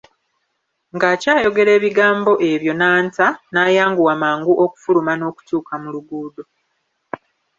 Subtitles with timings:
[0.95, 6.43] Ng'akyayogera ebigambo ebyo n'anta, n'ayanguwa mangu okufuluma n'okutuuka mu luguudo.